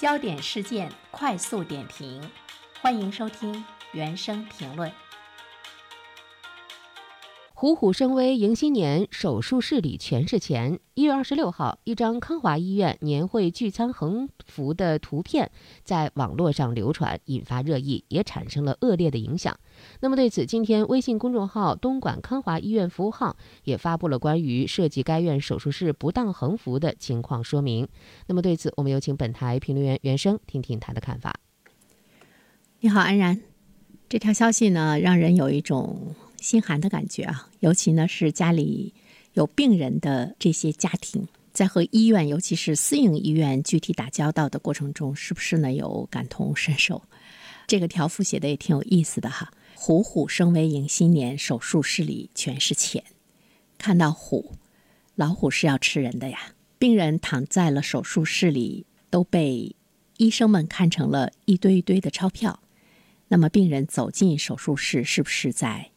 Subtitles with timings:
[0.00, 2.22] 焦点事件快速点评，
[2.80, 3.62] 欢迎收听
[3.92, 4.90] 原声评论。
[7.60, 10.80] 虎虎生威迎新年，手术室里全是钱。
[10.94, 15.50] 一月二十六号，一张康华医院年会聚餐横幅的图片
[15.84, 19.54] 在网络上流传，引发热议，也产生了恶劣的影响。
[20.00, 27.86] 那么对此，今天微信公众号“东莞康华医院服务号”也发布了关于涉及该院手术室不当横幅的情况说明。
[28.26, 31.38] 那么对此，我们有请本台评论员袁生听听他的看法。
[32.80, 33.42] 你好，安然，
[34.08, 36.14] 这条消息呢，让人有一种。
[36.40, 38.94] 心寒的感觉啊，尤其呢是家里
[39.34, 47.02] 有病人的这些家庭，在和医院，尤其是私营医院具体打交道的过程中，是不是呢有感同身受？
[47.66, 49.52] 这个条幅写的也挺有意思的哈。
[49.74, 53.04] 虎虎生威迎新年，手术室里全是钱。
[53.78, 54.56] 看到虎，
[55.14, 56.54] 老虎是要吃人的呀。
[56.78, 59.76] 病人躺在了手术室里，都被
[60.16, 62.60] 医生们看成了一堆一堆的钞票。
[63.28, 65.90] 那么病人走进手术室，是不是在？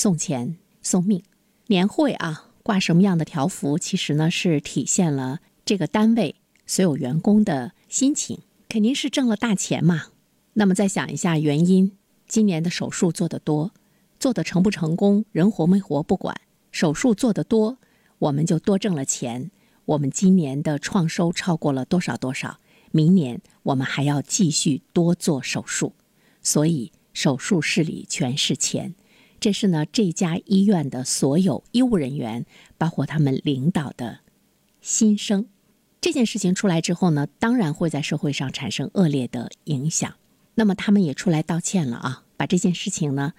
[0.00, 1.22] 送钱送命，
[1.66, 10.06] 年会啊，挂什么样的条幅，其实呢是体现了这个单位所有员工的心情，肯定是挣了大钱嘛。
[10.54, 11.92] 那么再想一下原因，
[12.26, 13.72] 今年的手术做得多，
[14.18, 16.34] 做得成不成功，人活没活不管，
[16.72, 17.76] 手术做得多，
[18.20, 19.50] 我们就多挣了钱。
[19.84, 22.56] 我们今年的创收超过了多少多少，
[22.90, 25.92] 明年我们还要继续多做手术，
[26.40, 28.94] 所以手术室里全是钱。
[29.40, 32.44] 这是呢，这家医院的所有医务人员，
[32.76, 34.20] 包括他们领导的
[34.82, 35.46] 心声。
[36.00, 40.14] 这件事情出来之后呢，当然会在社会上产生恶劣的影响。
[40.56, 43.32] 那么他们也出来道歉了啊，把这件事情呢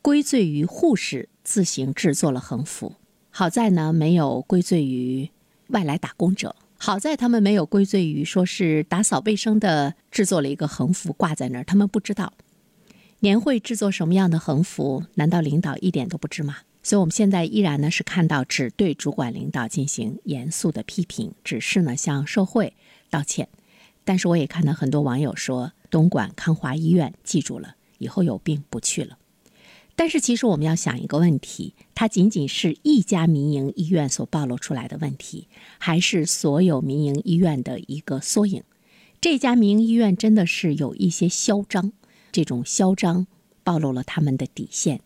[0.00, 2.94] 归罪于护士自行制作了横幅。
[3.30, 5.28] 好在呢，没有归罪于
[5.68, 6.54] 外来打工者。
[6.76, 12.32] 好在他们没有归罪于说是打扫卫生的制作了一个横幅挂在那儿，他们不知道。
[13.20, 15.04] 年会制作什么样的横幅？
[15.14, 16.58] 难道领导一点都不知吗？
[16.84, 22.74] 所以，我们现在依然呢是看到只对主管领导进行严肃的批评，只是呢向社会
[23.10, 23.48] 道歉。
[24.04, 29.18] 但是，我也看到很多网友说，东莞康华医院记住了，以后有病不去了。
[29.96, 38.62] 但是，其实我们要想一个问题：它仅仅是一家民营医院所暴露出来的问题，还是所有民营医院的一个缩影？
[39.20, 41.92] 这家民营医院真的是有一些嚣张。
[42.32, 43.26] 这种嚣张
[43.64, 45.00] 暴露了他们的底线，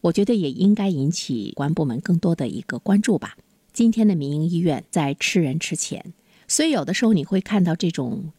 [0.00, 3.36] 我觉得也应该引起公安部门更多的一个关注吧。
[3.72, 6.14] 今天的民营医院在吃人吃钱，
[6.46, 8.32] 所以有的时候你会看到这种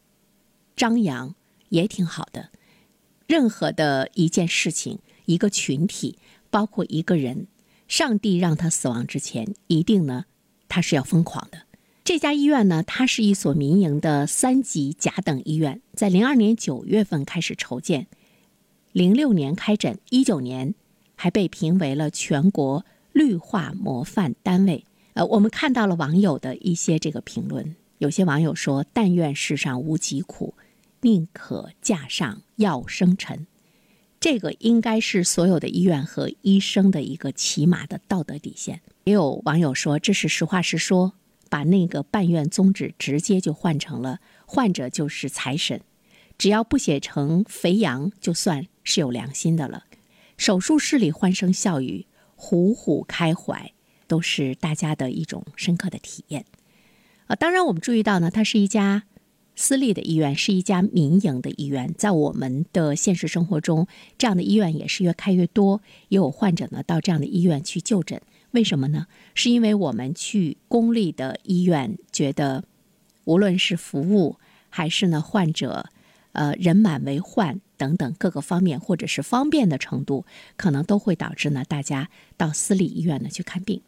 [0.76, 1.36] 张扬
[1.70, 2.50] 也挺好的。
[3.28, 6.18] 任何的一件事情、一个群体，
[6.50, 7.48] 包括一个人，
[7.88, 10.26] 上帝让他死亡之前，一定呢
[10.70, 11.64] 他是要疯狂的。
[12.04, 18.06] 这家医院呢，它是一所民营的三级甲等医院，在零二年九月份开始筹建。
[18.96, 20.74] 零六年开诊，一九年
[21.18, 24.86] 还被评为了全国绿化模范单位。
[25.16, 30.54] 呃，我们看到了网友的一些这个评论，有些网友说：“但愿世上无疾苦，
[31.02, 33.46] 宁可架上药生尘。”
[34.22, 38.80] 这个应该是所有的医院和医生的一个起码的道德底线。
[39.04, 41.12] 也有网友说：“这是实话实说，
[41.50, 45.82] 把那个办院宗旨直接就换成了患者就是财神。”
[46.38, 49.84] 只要不写成肥羊，就算是有良心的了。
[50.38, 53.74] 手术室里欢声笑语，虎虎开怀，
[54.08, 56.46] 都是大家的一种深刻的体验。
[57.28, 59.04] 啊，当然我们注意到呢，它是一家
[59.56, 61.94] 私立的医院，是一家民营的医院。
[61.98, 63.88] 在我们的现实生活中，
[64.18, 68.22] 这样的医院也是越开越多，也有患者呢到这样的医院去就诊。
[68.52, 69.08] 为什么呢？
[69.34, 72.66] 是因为我们去公立的医院，觉得
[73.24, 74.38] 无论是服务
[74.70, 75.90] 还是呢患者。
[76.36, 80.26] 呃，人满为患等等各个方面，或者是方便的程度，
[80.56, 83.82] 可能都会导致呢，大家到私立医院呢去看病。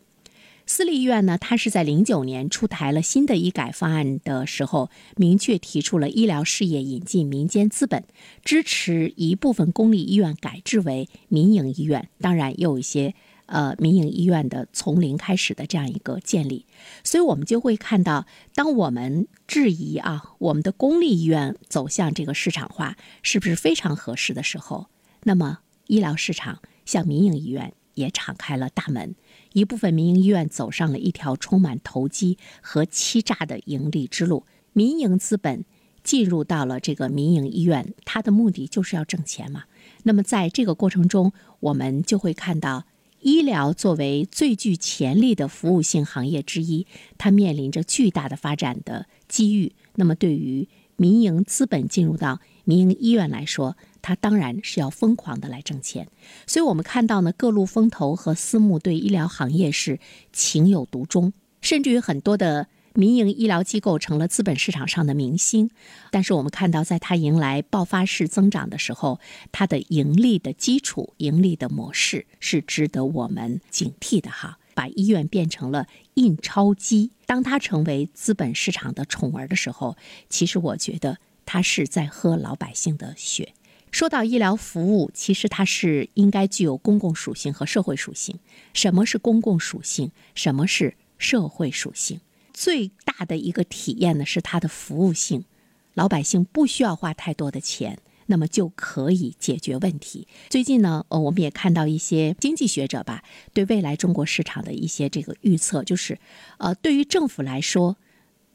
[0.66, 8.04] 私立医院呢，它是在零九年出台了新的医改方案的时候，明确提出了医疗事业引进民间资本，
[8.44, 12.10] 支持一部分公立医院改制为民营医院。
[12.20, 13.14] 当然，也有一些。
[13.48, 16.66] 呃，民营医院的从零开始的这样一个建立，
[17.02, 24.88] 所以我们就会看到，当我们质疑啊，我们的公立医院走向这个市场化是不是非常合适的时候，
[25.24, 29.16] 那么医疗市场向民营医院也敞开了大门，
[29.54, 35.64] 一部分民营医院走上了一条充满投机和欺诈的盈利之路，民营资本
[36.04, 39.64] 进入到了这个民营医院，它的目的就是要挣钱嘛。
[40.04, 42.84] 那么在这个过程中，我们就会看到。
[43.20, 46.86] 医疗作为最具潜力的服务性行业之一，
[47.18, 49.74] 它面临着巨大的发展的机遇。
[49.96, 56.08] 那么，对于民营资本进入到民营医院来说，它当然是要疯狂的来挣钱。
[56.46, 60.00] 所以我们看到呢，各路风投和私募对医疗行业是
[60.32, 62.68] 情有独钟，甚至于很多的。
[62.98, 65.70] 民营医疗机构成了资本市场上的明星，
[66.10, 69.20] 但是我们看到，在它迎来爆发式增长的时候，
[69.52, 74.58] 它的盈利的基础、盈利的模式是值得我们警惕的哈。
[74.74, 75.86] 把医院变成了
[76.16, 79.96] 印钞机，当它成为资本市场的宠儿的时候，
[80.28, 83.54] 其实我觉得它是在喝老百姓的血。
[83.92, 88.40] 说到医疗服务，其实它是应该具有公共属性和社会属性。
[88.74, 90.12] 什么是公共属性？
[90.34, 92.22] 什么是社会属性？
[92.58, 95.46] 最大的一个体验呢，是它的服务性，
[95.94, 100.28] 老百姓不需要花太多的钱，那么就可以解决问题。
[100.50, 103.24] 最近呢，呃，我们也看到一些经济学者吧，
[103.54, 106.18] 对未来中国市场的一些这个预测，就是，
[106.58, 107.96] 呃，对于政府来说，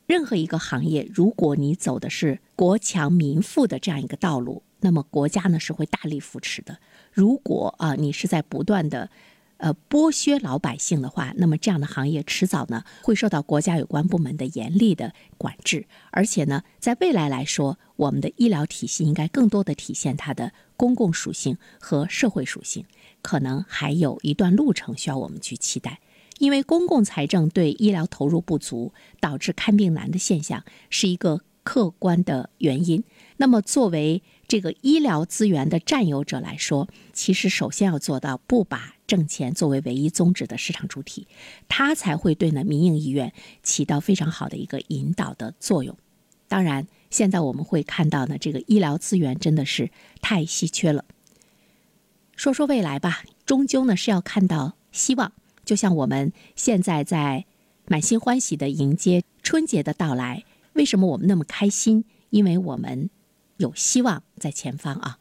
[0.07, 6.79] 任何一个行业，如果你走的是国强民富的这样一个道路，那么国家呢是会大力扶持的。
[7.13, 9.09] 如果啊，你是在不断的。
[9.63, 15.87] 呃，剥削老百姓的话，那么这样的行业迟早呢会受到国家有关部门的严厉的管制。
[16.11, 22.85] 而且呢，在未来来说，我们的医疗体系应该更多的体现它的公共属性和社会属性，
[23.23, 26.01] 可能还有一段路程需要我们去期待。
[26.39, 33.05] 因为公共财政对医疗投入不足，导致看病难的现象是一个客观的原因。
[33.37, 41.27] 那么作为这个医疗资源的占有者来说，其实首先要做到不把挣钱作为唯一宗旨的市场主体，
[41.69, 43.33] 它才会对呢民营医院
[43.63, 45.97] 起到非常好的一个引导的作用。
[46.49, 51.05] 当然，现在我们会看到呢，这个医疗资源真的是太稀缺了。
[52.37, 55.33] 说说未来吧，终究呢是要看到希望。
[55.65, 57.47] 就像我们现在在
[57.87, 60.45] 满心欢喜的迎接春节的到来，
[60.75, 62.05] 为什么我们那么开心？
[62.31, 63.11] 因为我们。
[63.59, 65.19] 有希望在前方啊！“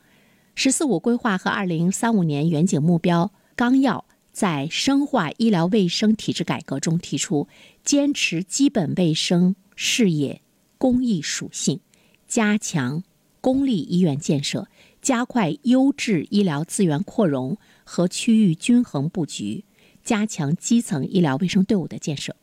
[0.55, 7.47] 十四五”规划和二零三五年远景目标纲要在深化医疗卫生体制改革中提出，
[7.83, 10.41] 坚持基本卫生事业
[10.79, 11.81] 公益属性，
[12.27, 13.03] 加强
[13.41, 14.67] 公立医院建设，
[15.03, 19.65] 加快优质医疗资源扩容和区域均衡布局，
[20.03, 22.35] 加强基层医疗卫生队伍的建设。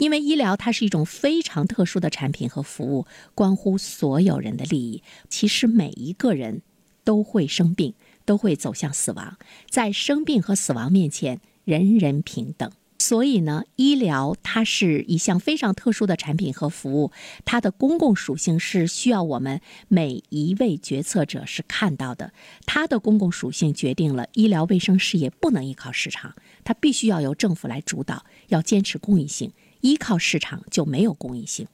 [0.00, 5.02] 因为医疗它是一种非常特殊的产品和服务，关乎所有人的利益。
[5.28, 6.62] 其实每一个人
[7.04, 7.92] 都会生病，
[8.24, 9.36] 都会走向死亡，
[9.68, 12.72] 在生病和死亡面前，人人平等。
[12.98, 17.12] 所以呢，医疗它是一项非常特殊的产品和服务，
[17.44, 22.32] 它的公共属性是需要我们每一位决策者是看到的。
[22.64, 29.52] 它的公共属性决定了医疗卫生事业不能依靠市场，它必须要由政府来主导，要坚持公益性。
[29.80, 31.66] 依靠市场就没有公益性。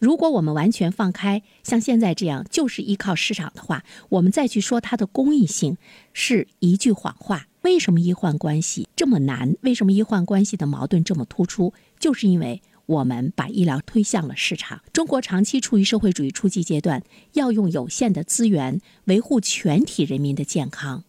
[0.00, 5.78] 如果我们完全放开，像现在这样就是依靠市场的话，我们再去说它的公益性
[6.12, 7.46] 是一句谎话。
[7.62, 9.56] 为什么医患关系这么难？
[9.62, 11.72] 为什么医患关系的矛盾这么突出？
[11.98, 14.82] 就是因为我们把医疗推向了市场。
[14.92, 17.02] 中国长期处于社会主义初级阶段，
[17.32, 21.04] 要用有限的资源维护全体人民的健康，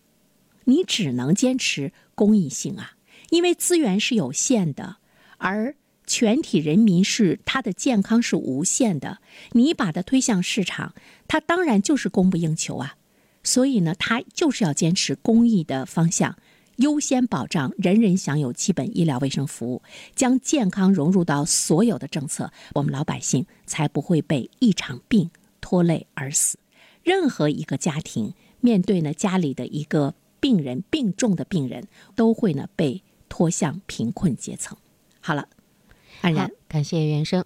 [0.63, 2.93] 你只能坚持公益性啊，
[3.29, 4.97] 因为资源是有限的，
[5.37, 5.75] 而。
[6.07, 9.19] 全体人民是他的健康是无限的，
[9.51, 10.93] 你把它推向市场，
[11.27, 12.95] 它当然就是供不应求啊。
[13.43, 16.35] 所以呢，他就是要坚持公益的方向，
[16.77, 19.83] 优先保障人人享有基本医疗卫生服务，
[20.15, 25.29] 将健康融入到所有的政策，我们老百姓才不会被一场病
[25.61, 26.57] 拖累而死。
[27.03, 34.77] 任何一个家庭面对呢家里的一个病人病重的病人，都会呢被拖向贫困阶层。
[35.21, 35.49] 好了。
[36.21, 37.43] 安然，感谢原生。